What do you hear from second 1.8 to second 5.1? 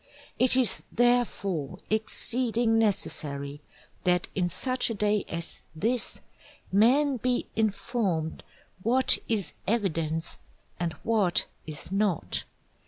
exceeding necessary that in such a